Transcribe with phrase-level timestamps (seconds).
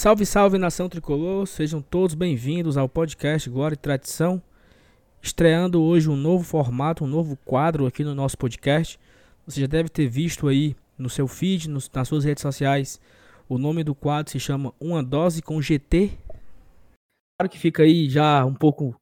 [0.00, 4.42] Salve, salve nação tricolor, sejam todos bem-vindos ao podcast Glória e Tradição.
[5.20, 8.98] Estreando hoje um novo formato, um novo quadro aqui no nosso podcast.
[9.46, 12.98] Você já deve ter visto aí no seu feed, nos, nas suas redes sociais,
[13.46, 16.12] o nome do quadro se chama Uma Dose com GT.
[17.38, 18.98] Claro que fica aí já um pouco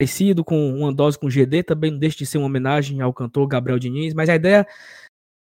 [0.00, 3.46] parecido com Uma Dose com GD, também não deixa de ser uma homenagem ao cantor
[3.46, 4.66] Gabriel Diniz, mas a ideia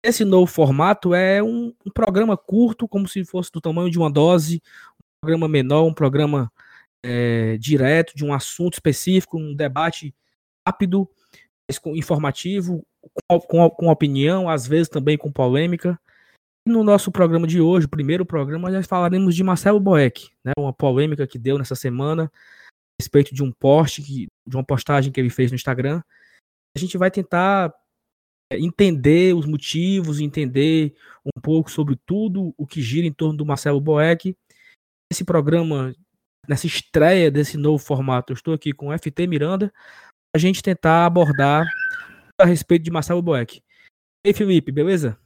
[0.05, 4.11] esse novo formato é um, um, programa curto, como se fosse do tamanho de uma
[4.11, 4.63] dose,
[5.25, 6.53] programa menor, um programa
[7.03, 10.15] é, direto de um assunto específico, um debate
[10.69, 11.09] rápido,
[11.95, 15.99] informativo, com, com, com, opinião, às vezes também com polêmica.
[16.67, 20.75] E no nosso programa de hoje, primeiro programa, nós falaremos de Marcelo Boeck, né, uma
[20.75, 25.19] polêmica que deu nessa semana a respeito de um post, que, de uma postagem que
[25.19, 26.03] ele fez no Instagram.
[26.77, 27.73] A gente vai tentar
[28.53, 33.47] é, entender os motivos, entender um pouco sobre tudo o que gira em torno do
[33.47, 34.37] Marcelo Boeck.
[35.15, 35.95] Esse programa,
[36.49, 39.73] nessa estreia desse novo formato, eu estou aqui com o FT Miranda,
[40.35, 41.65] a gente tentar abordar
[42.37, 43.63] a respeito de Marcelo Boeck.
[44.27, 45.17] Ei, Felipe, beleza?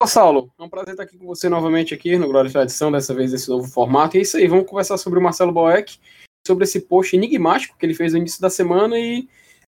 [0.00, 0.50] Olá, Saulo.
[0.58, 3.32] É um prazer estar aqui com você novamente aqui no Glória e Tradição, dessa vez
[3.32, 4.16] nesse novo formato.
[4.16, 5.98] E é isso aí, vamos conversar sobre o Marcelo Boeck,
[6.46, 9.28] sobre esse post enigmático que ele fez no início da semana e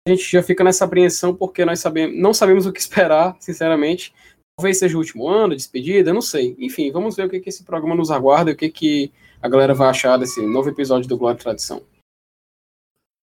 [0.09, 4.15] a gente já fica nessa apreensão porque nós sabemos, não sabemos o que esperar, sinceramente.
[4.57, 6.55] Talvez seja o último ano, despedida, não sei.
[6.59, 9.49] Enfim, vamos ver o que, que esse programa nos aguarda e o que, que a
[9.49, 11.85] galera vai achar desse novo episódio do Glória e Tradição.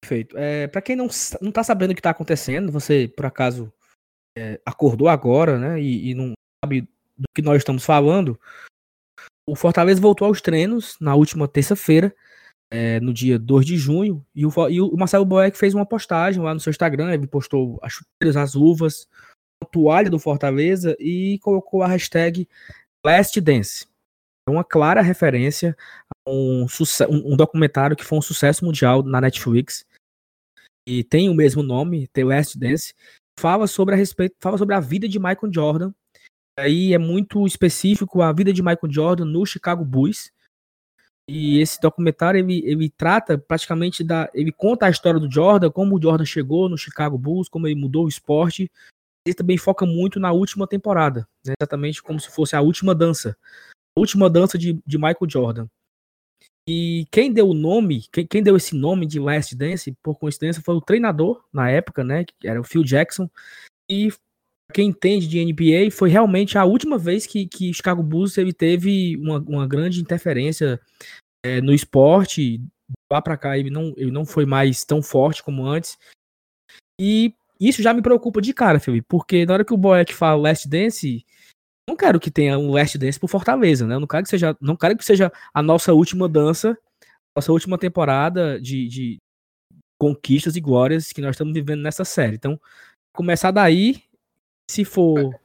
[0.03, 0.37] Perfeito.
[0.37, 1.07] É, para quem não,
[1.41, 3.71] não tá sabendo o que está acontecendo, você por acaso
[4.37, 6.81] é, acordou agora, né, e, e não sabe
[7.17, 8.39] do que nós estamos falando,
[9.47, 12.13] o Fortaleza voltou aos treinos na última terça-feira
[12.71, 16.41] é, no dia 2 de junho, e o, e o Marcelo Boeck fez uma postagem
[16.41, 19.07] lá no seu Instagram, ele postou as chuteiras, as luvas,
[19.71, 22.47] toalha do Fortaleza e colocou a hashtag
[23.05, 23.87] Last Dance.
[24.47, 25.75] É uma clara referência
[26.27, 26.65] a um,
[27.09, 29.85] um, documentário que foi um sucesso mundial na Netflix
[30.87, 32.93] e tem o mesmo nome, The Last Dance,
[33.39, 35.93] fala sobre a respeito, fala sobre a vida de Michael Jordan.
[36.57, 40.31] Aí é muito específico a vida de Michael Jordan no Chicago Bulls
[41.33, 44.29] e esse documentário ele, ele trata praticamente da.
[44.33, 47.79] Ele conta a história do Jordan, como o Jordan chegou no Chicago Bulls, como ele
[47.79, 48.69] mudou o esporte.
[49.25, 51.53] Ele também foca muito na última temporada, né?
[51.59, 53.37] exatamente como se fosse a última dança.
[53.95, 55.67] A última dança de, de Michael Jordan.
[56.67, 60.61] E quem deu o nome, quem, quem, deu esse nome de Last Dance, por coincidência,
[60.63, 62.23] foi o treinador na época, né?
[62.23, 63.29] Que era o Phil Jackson.
[63.89, 64.09] E
[64.71, 69.17] quem entende de NBA, foi realmente a última vez que, que Chicago Bulls ele teve
[69.17, 70.79] uma, uma grande interferência
[71.45, 72.61] é, no esporte.
[73.11, 75.97] Lá para cá ele não, ele não foi mais tão forte como antes.
[76.99, 77.33] E
[77.69, 80.67] isso já me preocupa de cara, Felipe, porque na hora que o Boeck fala Last
[80.67, 81.23] Dance,
[81.87, 83.95] não quero que tenha um Last Dance por Fortaleza, né?
[83.95, 86.77] Eu não quero que seja, não quero que seja a nossa última dança,
[87.35, 89.17] nossa última temporada de, de
[89.99, 92.35] conquistas e glórias que nós estamos vivendo nessa série.
[92.35, 92.59] Então,
[93.13, 94.03] começar daí
[94.69, 95.39] se for,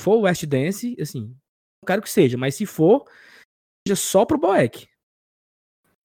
[0.00, 3.04] for West Dance, assim, não quero que seja, mas se for,
[3.86, 4.88] seja só pro Boeck.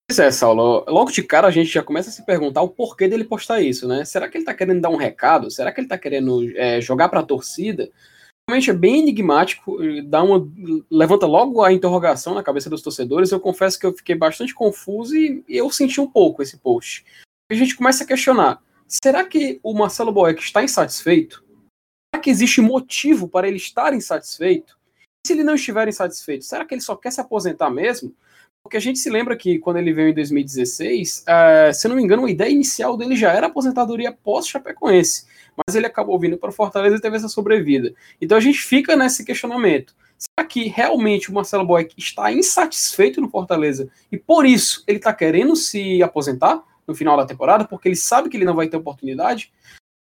[0.10, 0.86] Pois é, Saulo.
[0.88, 3.86] Logo de cara a gente já começa a se perguntar o porquê dele postar isso,
[3.86, 4.06] né?
[4.06, 5.52] Será que ele tá querendo dar um recado?
[5.52, 7.92] Será que ele tá querendo é, jogar pra torcida?
[8.50, 10.50] Realmente é bem enigmático, dá uma,
[10.90, 13.32] levanta logo a interrogação na cabeça dos torcedores.
[13.32, 17.06] Eu confesso que eu fiquei bastante confuso e, eu senti um pouco esse post.
[17.52, 21.44] A gente começa a questionar: será que o Marcelo Boeck está insatisfeito?
[22.16, 24.78] Será que existe motivo para ele estar insatisfeito?
[25.26, 28.16] E se ele não estiver insatisfeito, será que ele só quer se aposentar mesmo?
[28.68, 32.04] Porque a gente se lembra que quando ele veio em 2016, uh, se não me
[32.04, 35.26] engano, a ideia inicial dele já era aposentadoria pós-Chapecoense.
[35.56, 37.94] Mas ele acabou vindo para Fortaleza e teve essa sobrevida.
[38.20, 39.96] Então a gente fica nesse questionamento.
[40.18, 45.14] Será que realmente o Marcelo Boeck está insatisfeito no Fortaleza e por isso ele está
[45.14, 48.76] querendo se aposentar no final da temporada, porque ele sabe que ele não vai ter
[48.76, 49.50] oportunidade?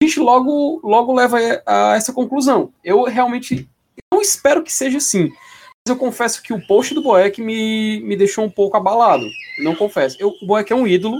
[0.02, 2.72] a gente logo, logo leva a essa conclusão.
[2.82, 3.68] Eu realmente
[4.12, 5.30] não espero que seja assim.
[5.86, 9.26] Eu confesso que o post do Boeck me, me deixou um pouco abalado.
[9.62, 10.16] Não confesso.
[10.18, 11.18] Eu, o Boeck é um ídolo.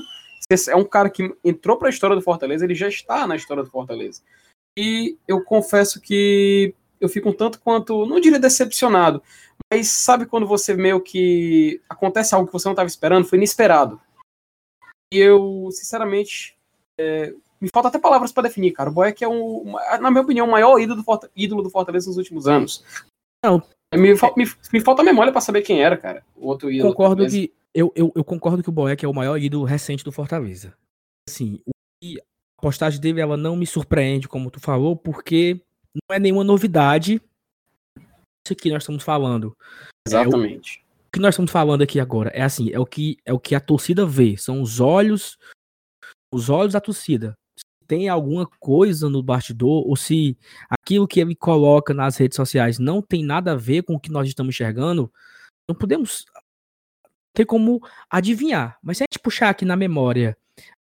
[0.69, 3.65] É um cara que entrou para a história do Fortaleza, ele já está na história
[3.65, 4.23] do Fortaleza.
[4.79, 9.23] E eu confesso que eu fico um tanto quanto, não diria decepcionado,
[9.73, 14.01] mas sabe quando você meio que acontece algo que você não estava esperando, foi inesperado.
[15.13, 16.57] E eu, sinceramente,
[16.99, 18.91] é, me falta até palavras para definir, cara.
[18.91, 22.19] O Boeck é, um, na minha opinião, o maior ídolo do, ídolo do Fortaleza nos
[22.19, 22.85] últimos anos.
[23.45, 23.63] Não.
[23.95, 26.25] Me, me, me falta memória para saber quem era, cara.
[26.35, 26.91] O outro ídolo.
[26.91, 30.13] Concordo que, eu, eu, eu, concordo que o Boeck é o maior ídolo recente do
[30.13, 30.75] Fortaleza.
[31.29, 31.61] Assim,
[32.05, 35.61] a postagem dele ela não me surpreende, como tu falou, porque
[35.95, 37.21] não é nenhuma novidade
[38.47, 39.57] isso que nós estamos falando.
[40.07, 40.85] Exatamente.
[41.09, 43.57] o que nós estamos falando aqui agora é assim, é o que é o que
[43.57, 45.37] a torcida vê, são os olhos
[46.33, 47.35] os olhos da torcida.
[47.87, 50.37] Tem alguma coisa no bastidor ou se
[50.69, 54.11] aquilo que ele coloca nas redes sociais não tem nada a ver com o que
[54.11, 55.13] nós estamos enxergando,
[55.69, 56.25] não podemos
[57.35, 57.81] ter como
[58.11, 58.79] adivinhar.
[58.83, 60.37] Mas se a gente puxar aqui na memória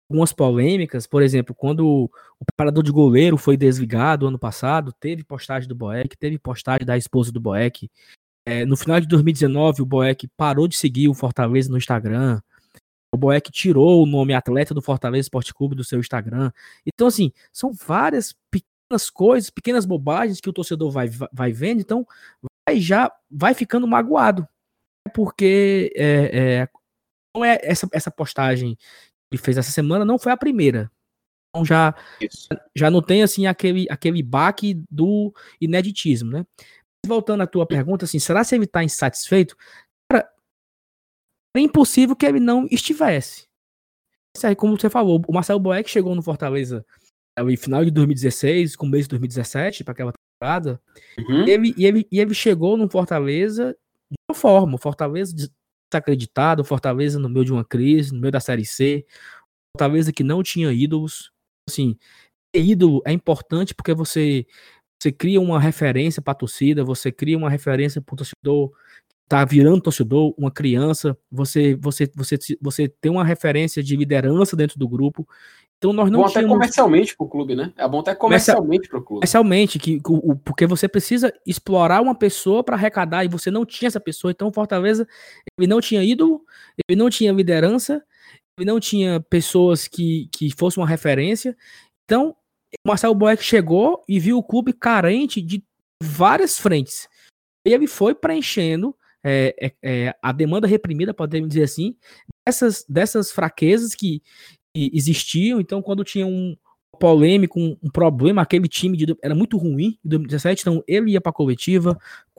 [0.08, 5.68] algumas polêmicas, por exemplo, quando o preparador de goleiro foi desligado ano passado, teve postagem
[5.68, 7.90] do Boeck, teve postagem da esposa do Boeck.
[8.46, 12.40] É, no final de 2019, o Boeck parou de seguir o Fortaleza no Instagram.
[13.14, 16.50] O Boeck tirou o nome atleta do Fortaleza Esporte Clube do seu Instagram.
[16.84, 22.06] Então, assim, são várias pequenas coisas, pequenas bobagens que o torcedor vai, vai vendo, então
[22.68, 24.46] vai já vai ficando magoado.
[25.14, 26.68] Porque é, é,
[27.34, 28.76] não é essa, essa postagem
[29.30, 30.90] que fez essa semana não foi a primeira.
[31.50, 31.94] Então já,
[32.74, 36.46] já não tem assim aquele, aquele baque do ineditismo, né?
[37.06, 39.56] Voltando à tua pergunta, assim, será se ele está insatisfeito?
[41.58, 43.46] É impossível que ele não estivesse.
[44.36, 46.84] Isso aí, como você falou, o Marcelo Boeck chegou no Fortaleza
[47.38, 50.80] no final de 2016, começo de 2017, para aquela temporada,
[51.18, 51.46] uhum.
[51.46, 53.76] e, ele, e, ele, e ele chegou no Fortaleza
[54.10, 55.34] de uma forma, o Fortaleza
[55.92, 59.04] desacreditado, o Fortaleza no meio de uma crise, no meio da Série C,
[59.76, 61.30] Fortaleza que não tinha ídolos,
[61.68, 61.98] assim,
[62.52, 64.46] ter ídolo é importante porque você
[64.98, 68.72] você cria uma referência para a torcida, você cria uma referência para o torcedor
[69.28, 74.78] tá virando torcedor, uma criança, você você você você tem uma referência de liderança dentro
[74.78, 75.26] do grupo.
[75.78, 76.52] Então nós não bom tínhamos...
[76.52, 77.72] até comercialmente para o clube, né?
[77.76, 79.20] É bom até comercialmente para o clube.
[79.20, 83.88] Comercialmente, que, o, porque você precisa explorar uma pessoa para arrecadar e você não tinha
[83.88, 84.30] essa pessoa.
[84.30, 85.06] Então Fortaleza,
[85.58, 86.42] ele não tinha ídolo,
[86.88, 88.02] ele não tinha liderança,
[88.58, 91.54] ele não tinha pessoas que, que fossem uma referência.
[92.04, 92.34] Então
[92.84, 95.62] o Marcelo Boeck chegou e viu o clube carente de
[96.02, 97.08] várias frentes.
[97.66, 98.94] E ele foi preenchendo
[99.28, 101.96] é, é, é, a demanda reprimida, podemos dizer assim,
[102.46, 104.22] dessas, dessas fraquezas que,
[104.72, 105.60] que existiam.
[105.60, 106.56] Então, quando tinha um
[107.00, 111.20] polêmico, um, um problema, aquele time de, era muito ruim em 2017, então ele ia
[111.20, 111.98] para a coletiva.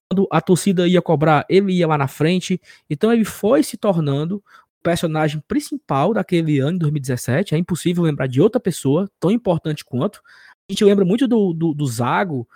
[0.10, 2.62] Quando a torcida ia cobrar, ele ia lá na frente.
[2.90, 4.42] Então, ele foi se tornando
[4.82, 7.54] personagem principal daquele ano, 2017.
[7.54, 10.22] É impossível lembrar de outra pessoa tão importante quanto.
[10.70, 12.48] A gente lembra muito do, do, do Zago,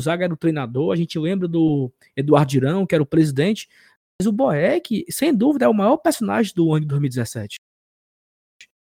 [0.00, 3.68] o Zaga era o treinador, a gente lembra do Eduardo Dirão, que era o presidente,
[4.20, 7.56] mas o Boeck, sem dúvida, é o maior personagem do ano de 2017.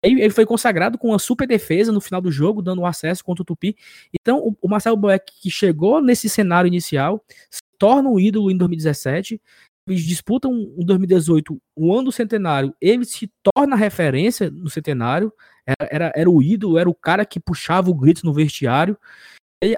[0.04, 3.46] Ele, foi consagrado com uma super defesa no final do jogo, dando acesso contra o
[3.46, 3.76] Tupi.
[4.14, 9.42] Então, o, Marcelo Boeck, que chegou nesse cenário inicial, se torna um ídolo em 2017.
[9.88, 12.76] Eles disputam em 2018 o ano do centenário.
[12.82, 15.32] Ele se torna referência no centenário.
[15.66, 18.98] Era, era, era o ídolo, era o cara que puxava o grito no vestiário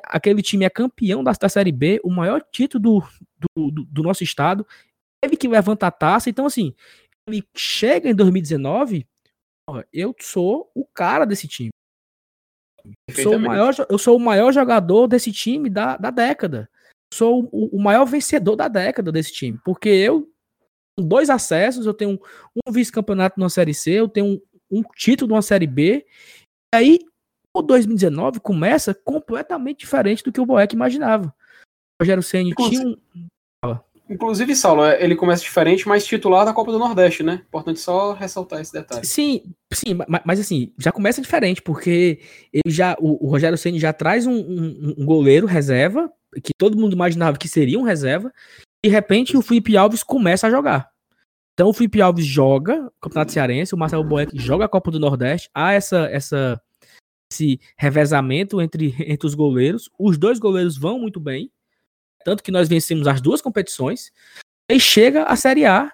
[0.03, 4.23] aquele time é campeão da, da Série B, o maior título do, do, do nosso
[4.23, 4.65] estado,
[5.23, 6.29] teve que levantar a taça.
[6.29, 6.73] Então, assim,
[7.27, 9.05] ele chega em 2019,
[9.91, 11.69] eu sou o cara desse time.
[13.11, 16.69] Sou o maior, eu sou o maior jogador desse time da, da década.
[17.13, 19.59] Sou o, o maior vencedor da década desse time.
[19.65, 20.29] Porque eu,
[20.97, 22.19] com dois acessos, eu tenho um,
[22.67, 26.05] um vice-campeonato na Série C, eu tenho um, um título numa Série B.
[26.73, 26.99] E aí,
[27.59, 31.33] o 2019 começa completamente diferente do que o Boeck imaginava.
[31.99, 32.95] O Rogério Senni tinha um.
[34.07, 37.41] Inclusive, Saulo, é, ele começa diferente, mas titular da Copa do Nordeste, né?
[37.47, 39.03] Importante só ressaltar esse detalhe.
[39.03, 39.41] Sim,
[39.73, 42.19] sim, mas, assim, já começa diferente, porque
[42.53, 46.11] ele já, o, o Rogério Senni já traz um, um, um, goleiro reserva,
[46.43, 48.31] que todo mundo imaginava que seria um reserva,
[48.83, 50.87] e de repente o Felipe Alves começa a jogar.
[51.55, 54.99] Então o Felipe Alves joga o Campeonato Cearense, o Marcelo Boeck joga a Copa do
[54.99, 56.61] Nordeste, há essa, essa
[57.31, 59.89] esse revezamento entre, entre os goleiros.
[59.99, 61.51] Os dois goleiros vão muito bem,
[62.23, 64.11] tanto que nós vencemos as duas competições.
[64.69, 65.91] Aí chega a Série A,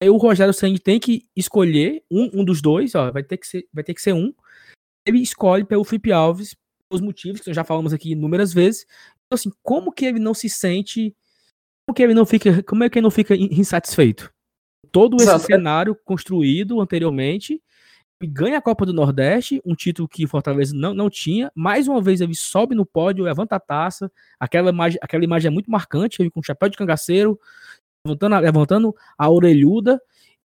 [0.00, 3.46] aí o Rogério Sangue tem que escolher um, um dos dois, ó, vai ter que
[3.46, 4.32] ser, vai ter que ser um.
[5.06, 6.56] Ele escolhe pelo Felipe Alves,
[6.90, 8.86] os motivos que nós já falamos aqui inúmeras vezes.
[9.26, 11.14] Então, assim, como que ele não se sente,
[11.86, 14.32] como que ele não fica, como é que ele não fica insatisfeito?
[14.92, 15.46] Todo esse Exato.
[15.46, 17.60] cenário construído anteriormente,
[18.22, 21.50] ganha a Copa do Nordeste, um título que o Fortaleza não, não tinha.
[21.54, 24.10] Mais uma vez ele sobe no pódio, levanta a taça.
[24.38, 27.38] Aquela imagem, aquela imagem é muito marcante, ele com chapéu de cangaceiro,
[28.06, 30.00] levantando, levantando a orelhuda.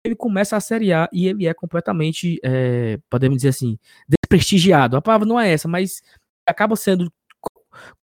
[0.03, 4.98] Ele começa a Série A e ele é completamente, é, podemos dizer assim, desprestigiado.
[4.98, 6.01] A palavra não é essa, mas
[6.46, 7.12] acaba sendo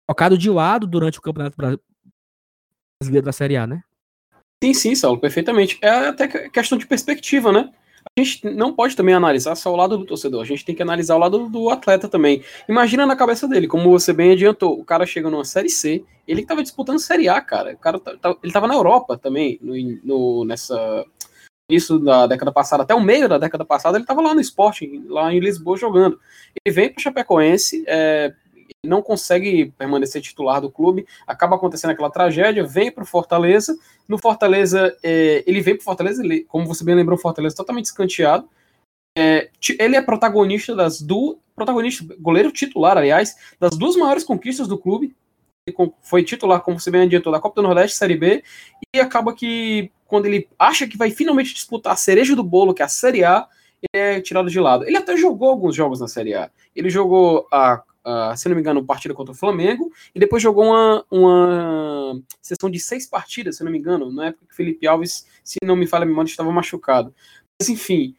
[0.06, 3.82] colocado de lado durante o Campeonato Brasileiro da Série A, né?
[4.62, 5.78] Sim, sim, Saulo, perfeitamente.
[5.82, 7.72] É até questão de perspectiva, né?
[8.16, 10.82] A gente não pode também analisar só o lado do torcedor, a gente tem que
[10.82, 12.42] analisar o lado do atleta também.
[12.68, 16.42] Imagina na cabeça dele, como você bem adiantou, o cara chega numa Série C, ele
[16.42, 17.72] estava disputando Série A, cara.
[17.74, 19.74] O cara tá, tá, ele estava na Europa também, no,
[20.04, 21.04] no, nessa
[21.70, 25.02] isso da década passada, até o meio da década passada, ele estava lá no esporte,
[25.06, 26.18] lá em Lisboa jogando.
[26.64, 28.32] Ele vem para Chapecoense, é,
[28.84, 33.78] não consegue permanecer titular do clube, acaba acontecendo aquela tragédia, vem para o Fortaleza.
[34.06, 37.86] No Fortaleza, é, ele vem para o Fortaleza, ele, como você bem lembrou, Fortaleza totalmente
[37.86, 38.48] escanteado.
[39.16, 44.78] É, ele é protagonista das duas, protagonista, goleiro titular, aliás, das duas maiores conquistas do
[44.78, 45.14] clube.
[46.00, 48.42] Foi titular, como você bem adiantou, da Copa do Nordeste, Série B,
[48.94, 52.80] e acaba que, quando ele acha que vai finalmente disputar a cereja do bolo, que
[52.80, 53.46] é a Série A,
[53.82, 54.84] ele é tirado de lado.
[54.84, 56.50] Ele até jogou alguns jogos na Série A.
[56.74, 60.64] Ele jogou a uh, se não me engano, partida contra o Flamengo, e depois jogou
[60.64, 65.26] uma, uma sessão de seis partidas, se não me engano, na época que Felipe Alves,
[65.44, 67.14] se não me falha a memória, estava machucado.
[67.60, 68.14] Mas enfim,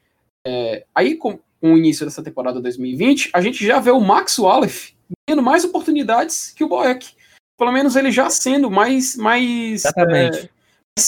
[0.45, 4.37] é, aí com, com, o início dessa temporada 2020, a gente já vê o Max
[4.37, 4.93] Wallace
[5.27, 7.13] tendo mais oportunidades que o Boeck.
[7.57, 10.49] Pelo menos ele já sendo mais, mais é,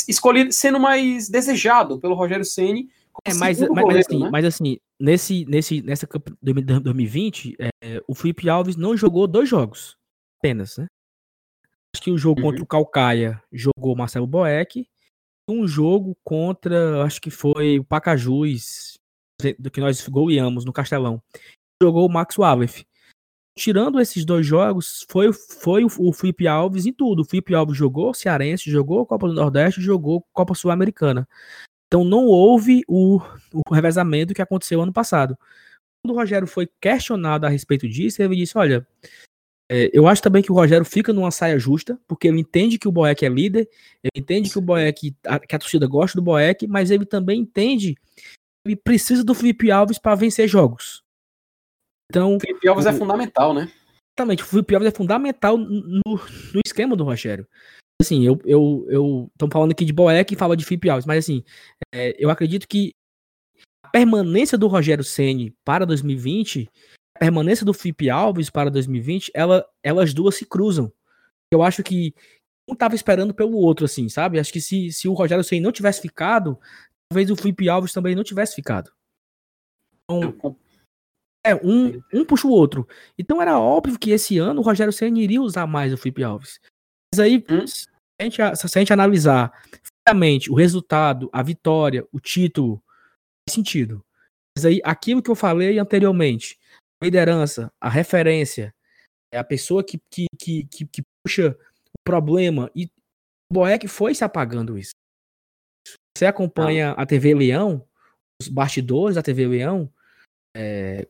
[0.07, 2.89] escolhido, sendo mais desejado pelo Rogério Ceni
[3.25, 4.29] é, mas, mas, goleiro, mas, assim, né?
[4.31, 6.07] mas assim, nesse, nesse, nessa
[6.41, 9.95] 2020, é, o Felipe Alves não jogou dois jogos
[10.39, 10.87] apenas, né?
[11.93, 12.47] Acho que o jogo uhum.
[12.47, 14.87] contra o Calcaia jogou Marcelo Boeck.
[15.47, 18.97] Um jogo contra, acho que foi o Pacajus,
[19.59, 21.21] do que nós goleamos no Castelão.
[21.81, 22.85] Jogou o Max Wallace.
[23.57, 27.21] Tirando esses dois jogos, foi, foi o, o Felipe Alves em tudo.
[27.21, 31.27] O Felipe Alves jogou Cearense, jogou Copa do Nordeste, jogou Copa Sul-Americana.
[31.91, 33.19] Então não houve o,
[33.53, 35.37] o revezamento que aconteceu ano passado.
[36.01, 38.87] Quando o Rogério foi questionado a respeito disso, ele disse: Olha,
[39.69, 42.87] é, eu acho também que o Rogério fica numa saia justa, porque ele entende que
[42.87, 43.69] o Boeck é líder,
[44.01, 47.41] ele entende que o Boeck, a, que a torcida gosta do Boeck, mas ele também
[47.41, 51.03] entende que ele precisa do Felipe Alves para vencer jogos.
[52.09, 53.69] Então, o Felipe Alves é o, é fundamental, né?
[54.17, 57.47] Exatamente, o Alves é fundamental no, no esquema do Rogério
[58.01, 61.23] assim, eu, eu, eu, estamos falando aqui de Boeck e fala de Felipe Alves, mas
[61.23, 61.43] assim,
[61.93, 62.93] é, eu acredito que
[63.83, 66.69] a permanência do Rogério Ceni para 2020,
[67.15, 70.91] a permanência do Felipe Alves para 2020, ela, elas duas se cruzam.
[71.51, 72.13] Eu acho que
[72.69, 74.39] um estava esperando pelo outro, assim, sabe?
[74.39, 76.59] Acho que se, se o Rogério Ceni não tivesse ficado,
[77.09, 78.91] talvez o Felipe Alves também não tivesse ficado.
[80.03, 80.55] Então,
[81.43, 82.87] é, um, um puxa o outro.
[83.17, 86.59] Então era óbvio que esse ano o Rogério Ceni iria usar mais o Felipe Alves.
[87.13, 87.65] Mas aí, hum?
[88.19, 89.51] a gente, se a gente analisar
[90.07, 92.81] friamente o resultado, a vitória, o título,
[93.47, 94.03] faz sentido.
[94.57, 96.59] Mas aí, aquilo que eu falei anteriormente,
[97.01, 98.73] a liderança, a referência,
[99.33, 102.85] é a pessoa que, que, que, que, que puxa o problema, e
[103.51, 104.91] o Boeck foi se apagando isso.
[106.17, 107.87] Você acompanha a TV Leão,
[108.41, 109.91] os bastidores da TV Leão,
[110.55, 111.07] é,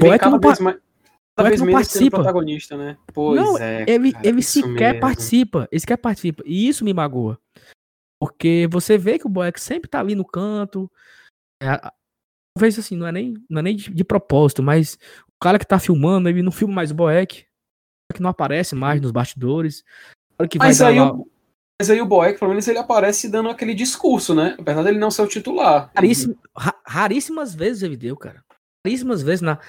[0.00, 0.58] Boeck não, mais
[1.36, 2.16] cada vez não participa.
[2.18, 2.96] protagonista, né?
[3.12, 3.84] Pois não, é.
[3.88, 5.00] Ele, cara, ele sequer mesmo.
[5.00, 5.68] participa.
[5.70, 6.42] Ele sequer participa.
[6.46, 7.38] E isso me magoa.
[8.20, 10.90] Porque você vê que o Boeck sempre tá ali no canto.
[11.62, 11.80] É,
[12.56, 14.94] talvez assim, não é nem, não é nem de, de, propósito, mas
[15.28, 17.46] o cara que tá filmando, ele não filma mais o Boeck.
[18.14, 19.82] Que não aparece mais nos bastidores.
[20.50, 21.12] Que mas, aí lá...
[21.12, 21.26] o,
[21.80, 24.54] mas aí o Boeck, pelo menos, ele aparece dando aquele discurso, né?
[24.58, 25.90] Apesar dele não ser o titular.
[25.94, 26.38] Raríssimo,
[26.86, 28.44] raríssimas vezes ele deu, cara.
[28.84, 29.60] Raríssimas vezes na,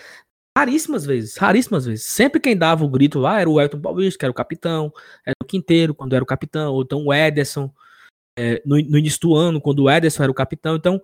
[0.56, 2.06] Raríssimas vezes, raríssimas vezes.
[2.06, 4.94] Sempre quem dava o grito lá era o Elton Paulista, que era o capitão,
[5.26, 7.74] era o Quinteiro, quando era o capitão, ou então o Ederson,
[8.38, 10.76] é, no, no, início do ano, quando o Ederson era o capitão.
[10.76, 11.02] Então, o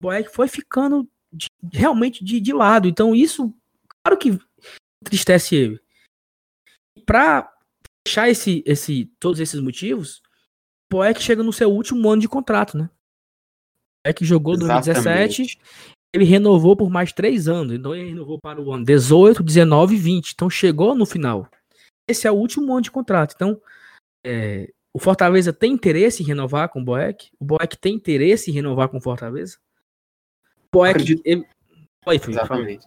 [0.00, 2.86] Boeck foi ficando de, realmente de, de lado.
[2.86, 3.52] Então, isso,
[4.04, 4.38] claro que
[5.02, 5.80] entristece ele.
[7.04, 7.52] Para
[8.06, 10.22] fechar esse, esse, todos esses motivos,
[10.88, 12.84] o Boeck chega no seu último ano de contrato, né?
[12.84, 15.58] O Boeck jogou em 2017
[16.14, 17.74] ele renovou por mais três anos.
[17.74, 20.30] Então ele renovou para o ano 18, 19 e 20.
[20.30, 21.50] Então chegou no final.
[22.08, 23.34] Esse é o último ano de contrato.
[23.34, 23.60] Então,
[24.24, 27.30] é, o Fortaleza tem interesse em renovar com o Boeck?
[27.40, 29.58] O Boeck tem interesse em renovar com o Fortaleza?
[30.72, 30.92] O Boeck.
[30.92, 31.22] Acredito...
[31.24, 31.44] Ele...
[32.06, 32.86] Oi, Exatamente.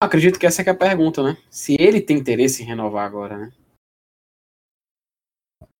[0.00, 1.36] Acredito que essa é, é a pergunta, né?
[1.50, 3.52] Se ele tem interesse em renovar agora, né?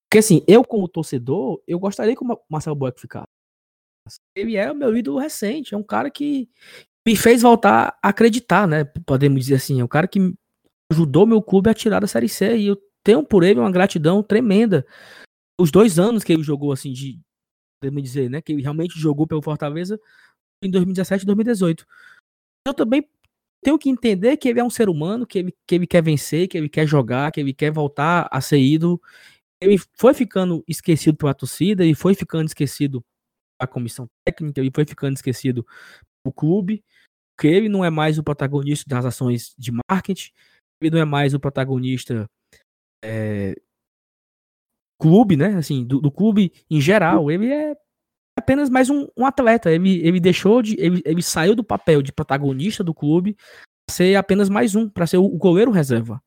[0.08, 3.28] Porque assim, eu como torcedor, eu gostaria que o Marcelo Boeck ficasse.
[4.34, 6.48] Ele é o meu ídolo recente, é um cara que
[7.08, 8.84] me fez voltar a acreditar, né?
[8.84, 10.34] Podemos dizer assim, é um cara que
[10.92, 14.22] ajudou meu clube a tirar da Série C e eu tenho por ele uma gratidão
[14.22, 14.86] tremenda.
[15.58, 17.18] Os dois anos que ele jogou, assim, de,
[17.80, 18.42] podemos dizer, né?
[18.42, 19.98] Que ele realmente jogou pelo Fortaleza
[20.62, 21.86] em 2017 e 2018.
[22.66, 23.08] Eu também
[23.62, 26.46] tenho que entender que ele é um ser humano, que ele, que ele quer vencer,
[26.46, 29.00] que ele quer jogar, que ele quer voltar a ser ídolo.
[29.62, 33.02] Ele foi ficando esquecido pela torcida e foi ficando esquecido
[33.58, 35.66] a comissão técnica, ele foi ficando esquecido
[36.22, 36.84] o clube,
[37.38, 40.30] que ele não é mais o protagonista das ações de marketing,
[40.80, 42.28] ele não é mais o protagonista
[43.04, 43.54] é,
[45.00, 45.56] clube, né?
[45.56, 47.76] Assim, do, do, clube em geral, ele é
[48.36, 49.70] apenas mais um, um atleta.
[49.70, 50.76] Ele, ele deixou de.
[50.78, 53.36] Ele, ele saiu do papel de protagonista do clube
[53.86, 56.22] para ser apenas mais um, para ser o, o goleiro reserva.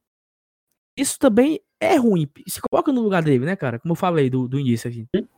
[0.97, 2.29] Isso também é ruim.
[2.47, 3.79] Se coloca no lugar dele, né, cara?
[3.79, 4.91] Como eu falei do, do início.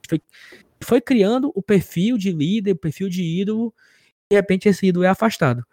[0.08, 0.22] Foi,
[0.84, 3.74] foi criando o perfil de líder, o perfil de ídolo,
[4.34, 5.64] de repente esse ídolo é afastado.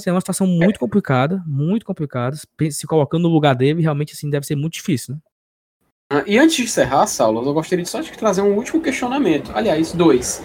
[0.00, 2.36] Assim, é uma situação muito complicada, muito complicada.
[2.70, 5.20] Se colocando no lugar dele, realmente assim deve ser muito difícil, né?
[6.12, 9.50] Ah, e antes de encerrar, Saulo, eu gostaria só de trazer um último questionamento.
[9.52, 10.40] Aliás, dois.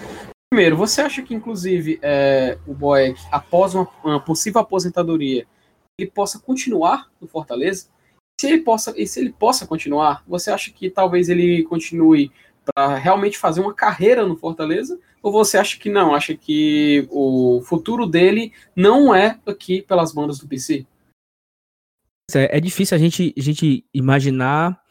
[0.51, 5.45] Primeiro, você acha que, inclusive, é, o Boeck, após uma, uma, possível aposentadoria,
[5.99, 7.89] ele possa continuar no Fortaleza?
[8.39, 12.31] Se ele possa, e se ele possa continuar, você acha que talvez ele continue
[12.65, 14.99] para realmente fazer uma carreira no Fortaleza?
[15.21, 16.13] Ou você acha que não?
[16.13, 20.85] Acha que o futuro dele não é aqui pelas bandas do PC?
[22.33, 24.81] É, é difícil a gente, a gente imaginar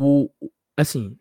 [0.00, 0.30] o,
[0.78, 1.18] assim,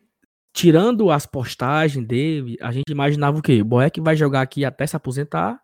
[0.53, 3.61] tirando as postagens dele, a gente imaginava o quê?
[3.61, 5.59] O Boeck vai jogar aqui até se aposentar.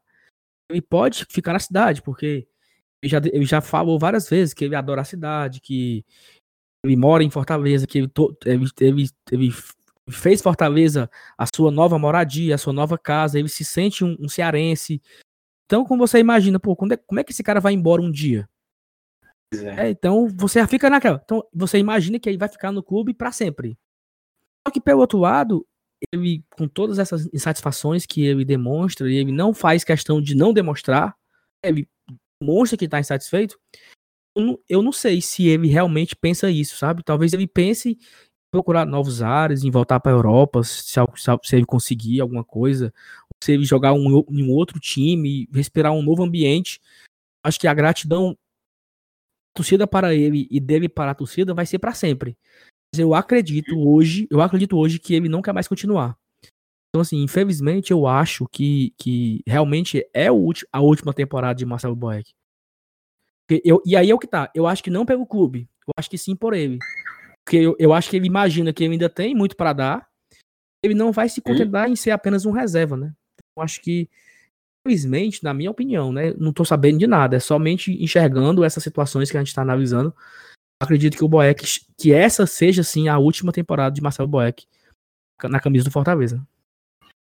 [0.69, 2.47] Ele pode ficar na cidade, porque
[3.01, 6.05] ele já, ele já falou várias vezes que ele adora a cidade, que
[6.85, 8.11] ele mora em Fortaleza, que ele,
[8.45, 9.53] ele, ele, ele
[10.11, 14.27] fez Fortaleza a sua nova moradia, a sua nova casa, ele se sente um, um
[14.27, 15.01] cearense.
[15.65, 18.47] Então, como você imagina, pô, é, como é que esse cara vai embora um dia?
[19.53, 19.87] É.
[19.87, 21.21] É, então, você fica naquela.
[21.23, 23.77] Então, você imagina que ele vai ficar no clube para sempre.
[24.65, 25.65] Só que, pelo outro lado,
[26.11, 30.53] ele, com todas essas insatisfações que ele demonstra, e ele não faz questão de não
[30.53, 31.15] demonstrar,
[31.63, 31.87] ele
[32.41, 33.59] demonstra que está insatisfeito,
[34.35, 37.03] eu não, eu não sei se ele realmente pensa isso, sabe?
[37.03, 37.97] Talvez ele pense
[38.51, 42.93] procurar novos ares, em voltar para a Europa, se, se, ele conseguir alguma coisa,
[43.41, 46.79] se ele jogar em um outro time, respirar um novo ambiente.
[47.43, 48.37] Acho que a gratidão
[49.55, 52.37] torcida para ele e dele para a torcida vai ser para sempre.
[52.93, 56.17] Mas eu acredito hoje, eu acredito hoje que ele não quer mais continuar.
[56.89, 62.31] Então, assim, infelizmente, eu acho que, que realmente é a última temporada de Marcelo Boeck.
[63.63, 64.51] Eu, e aí é o que tá.
[64.53, 65.69] Eu acho que não pelo clube.
[65.87, 66.79] Eu acho que sim por ele.
[67.43, 70.07] Porque eu, eu acho que ele imagina que ele ainda tem muito para dar.
[70.83, 73.13] Ele não vai se contentar em ser apenas um reserva, né?
[73.55, 74.09] Eu acho que,
[74.85, 76.33] infelizmente, na minha opinião, né?
[76.37, 77.35] Não tô sabendo de nada.
[77.35, 80.13] É somente enxergando essas situações que a gente está analisando.
[80.81, 81.63] Acredito que o Boeck,
[81.97, 84.65] que essa seja, sim, a última temporada de Marcelo Boeck
[85.43, 86.41] na camisa do Fortaleza.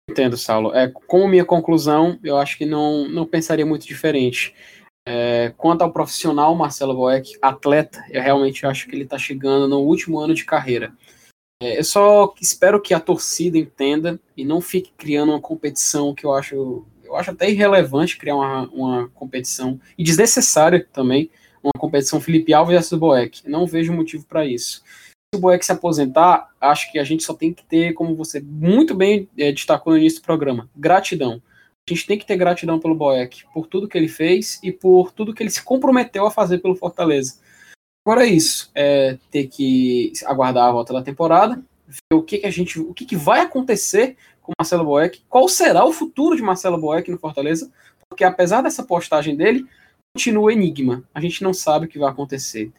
[0.08, 0.74] Entendo, Saulo.
[0.74, 4.54] É, como minha conclusão, eu acho que não, não pensaria muito diferente.
[5.10, 9.78] É, quanto ao profissional Marcelo Boeck, atleta, eu realmente acho que ele está chegando no
[9.78, 10.92] último ano de carreira.
[11.62, 16.26] É, eu só espero que a torcida entenda e não fique criando uma competição que
[16.26, 21.30] eu acho, eu acho até irrelevante criar uma, uma competição e desnecessária também,
[21.62, 23.48] uma competição Felipe Alves versus Boeck.
[23.48, 24.82] Não vejo motivo para isso.
[25.32, 28.40] Se o Boeck se aposentar, acho que a gente só tem que ter, como você
[28.40, 31.40] muito bem é, destacou no início do programa, gratidão
[31.88, 35.10] a gente tem que ter gratidão pelo Boeck, por tudo que ele fez e por
[35.10, 37.40] tudo que ele se comprometeu a fazer pelo Fortaleza.
[38.06, 42.46] Agora é isso, é ter que aguardar a volta da temporada, ver o que, que
[42.46, 46.42] a gente, o que, que vai acontecer com Marcelo Boeck, qual será o futuro de
[46.42, 47.70] Marcelo Boeck no Fortaleza,
[48.08, 49.66] porque apesar dessa postagem dele,
[50.16, 51.04] continua enigma.
[51.12, 52.72] A gente não sabe o que vai acontecer.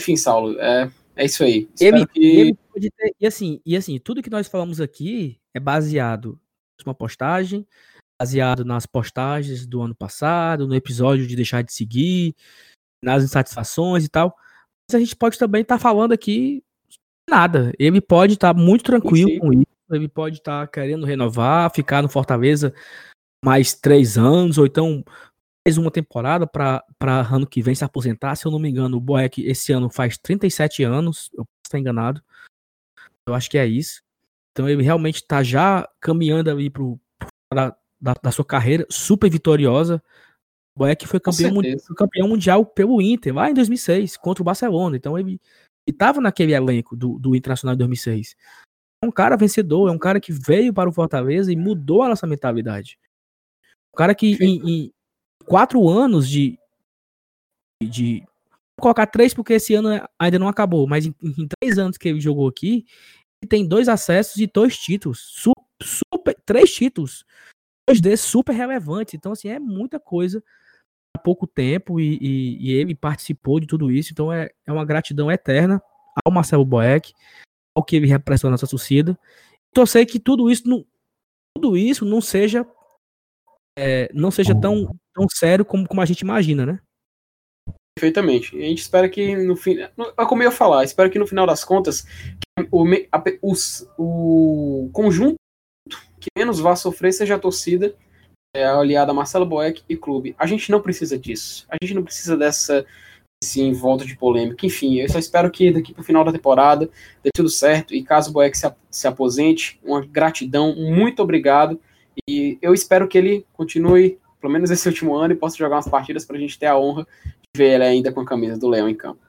[0.00, 1.68] Enfim, Saulo, é, é isso aí.
[1.80, 2.24] Ele, que...
[2.24, 6.38] ele pode ter, e assim, e assim, tudo que nós falamos aqui é baseado
[6.84, 7.66] numa postagem,
[8.22, 12.36] baseado nas postagens do ano passado, no episódio de deixar de seguir,
[13.02, 14.36] nas insatisfações e tal.
[14.88, 16.62] Mas a gente pode também estar tá falando aqui
[17.28, 17.72] nada.
[17.80, 19.40] Ele pode estar tá muito tranquilo sim, sim.
[19.40, 19.66] com isso.
[19.90, 22.72] Ele pode estar tá querendo renovar, ficar no Fortaleza
[23.44, 25.04] mais três anos, ou então
[25.66, 26.84] mais uma temporada para
[27.28, 28.36] ano que vem se aposentar.
[28.36, 31.28] Se eu não me engano, o Boeck esse ano faz 37 anos.
[31.32, 32.22] Eu posso estar enganado.
[33.26, 34.00] Eu acho que é isso.
[34.52, 40.02] Então ele realmente está já caminhando ali para da, da sua carreira, super vitoriosa.
[40.74, 44.44] O Boeck foi campeão, mundial, foi campeão mundial pelo Inter, lá em 2006, contra o
[44.44, 44.96] Barcelona.
[44.96, 45.40] Então ele
[45.86, 48.34] estava naquele elenco do, do Internacional de 2006.
[49.02, 52.08] É um cara vencedor, é um cara que veio para o Fortaleza e mudou a
[52.08, 52.98] nossa mentalidade.
[53.94, 54.92] Um cara que em, em,
[55.44, 56.58] quatro anos de,
[57.82, 58.20] de.
[58.78, 59.88] Vou colocar três porque esse ano
[60.18, 62.86] ainda não acabou, mas em, em três anos que ele jogou aqui,
[63.42, 65.44] ele tem dois acessos e dois títulos.
[65.82, 67.24] Super, três títulos.
[67.90, 69.16] 2D super relevante.
[69.16, 70.42] Então, assim, é muita coisa
[71.16, 74.12] há pouco tempo e, e, e, ele participou de tudo isso.
[74.12, 75.82] Então, é, é uma gratidão eterna
[76.24, 77.12] ao Marcelo Boeck,
[77.76, 79.18] ao que ele representa na nossa torcida.
[79.74, 80.84] Torcer que tudo isso não,
[81.56, 82.66] tudo isso não seja
[83.78, 86.80] é, não seja tão, tão sério como, como a gente imagina, né?
[87.96, 88.56] Perfeitamente.
[88.56, 89.78] A gente espera que no fim.
[89.80, 89.90] É
[90.26, 92.06] como eu ia falar, espero que no final das contas
[92.70, 95.36] o, a, os, o conjunto
[96.22, 97.94] que menos vá sofrer seja a torcida,
[98.54, 100.36] é, aliada a Marcelo Boeck e clube.
[100.38, 101.66] A gente não precisa disso.
[101.68, 102.86] A gente não precisa dessa
[103.56, 104.64] em volta de polêmica.
[104.64, 106.88] Enfim, eu só espero que daqui para o final da temporada
[107.24, 107.92] dê tudo certo.
[107.92, 111.80] E caso o Boeck se, se aposente, uma gratidão, muito obrigado.
[112.28, 115.88] E eu espero que ele continue, pelo menos esse último ano, e possa jogar umas
[115.88, 118.68] partidas para a gente ter a honra de ver ele ainda com a camisa do
[118.68, 119.20] Leão em campo.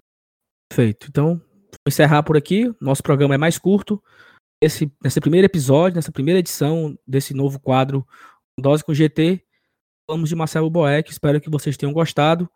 [0.70, 1.08] Perfeito.
[1.10, 2.72] Então, vou encerrar por aqui.
[2.80, 4.00] Nosso programa é mais curto.
[4.64, 8.08] Esse, nesse primeiro episódio, nessa primeira edição desse novo quadro
[8.58, 9.44] Dose com GT,
[10.10, 11.12] falamos de Marcelo Boeck.
[11.12, 12.50] Espero que vocês tenham gostado.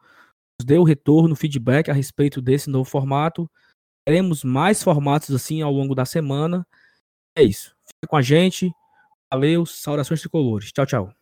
[0.58, 3.52] Nos dê o retorno, feedback a respeito desse novo formato.
[4.08, 6.66] Teremos mais formatos assim ao longo da semana.
[7.38, 7.76] É isso.
[7.86, 8.72] Fique com a gente.
[9.30, 10.72] Valeu, saudações tricolores.
[10.72, 11.17] Tchau, tchau.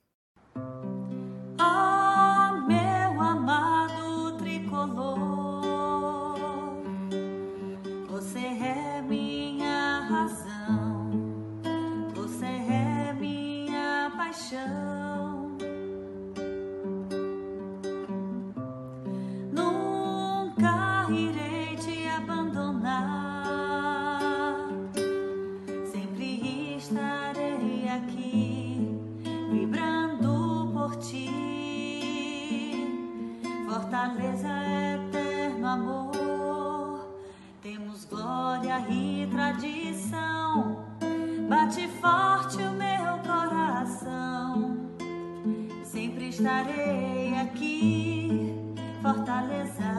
[46.36, 48.54] Estarei aqui,
[49.02, 49.95] fortaleza.